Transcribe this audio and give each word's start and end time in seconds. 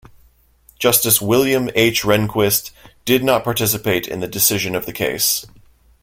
Justice 0.79 1.21
William 1.21 1.69
H. 1.75 2.01
Rehnquist 2.01 2.71
did 3.05 3.23
not 3.23 3.43
participate 3.43 4.07
in 4.07 4.19
the 4.19 4.27
decision 4.27 4.73
of 4.73 4.87
the 4.87 4.93
case. 4.93 5.45